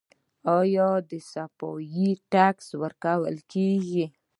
آیا 0.59 0.89
د 1.09 1.11
صفايي 1.31 2.09
ټکس 2.31 2.67
ورکول 2.81 3.35
کیږي؟ 3.51 4.05